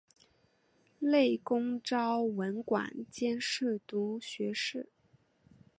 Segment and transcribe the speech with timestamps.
[0.99, 4.89] 累官昭文馆兼侍读学士。